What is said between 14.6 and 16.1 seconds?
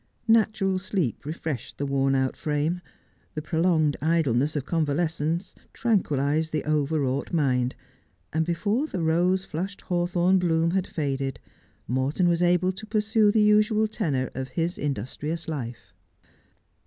industrious life.